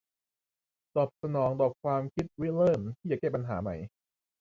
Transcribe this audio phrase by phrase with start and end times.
[0.95, 3.75] ตอบสนองต่อความคิดริเริ่มที่จะแก้ปัญหาใหม่